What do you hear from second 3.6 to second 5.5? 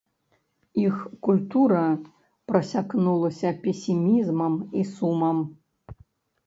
песімізмам і сумам.